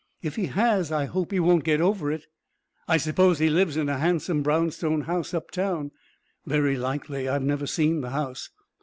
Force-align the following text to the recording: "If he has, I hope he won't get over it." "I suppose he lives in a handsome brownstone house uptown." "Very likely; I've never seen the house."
"If 0.23 0.35
he 0.35 0.47
has, 0.47 0.91
I 0.91 1.05
hope 1.05 1.31
he 1.31 1.39
won't 1.39 1.63
get 1.63 1.79
over 1.79 2.11
it." 2.11 2.25
"I 2.87 2.97
suppose 2.97 3.37
he 3.37 3.51
lives 3.51 3.77
in 3.77 3.87
a 3.87 3.99
handsome 3.99 4.41
brownstone 4.41 5.01
house 5.01 5.31
uptown." 5.31 5.91
"Very 6.43 6.75
likely; 6.75 7.29
I've 7.29 7.43
never 7.43 7.67
seen 7.67 8.01
the 8.01 8.09
house." 8.09 8.49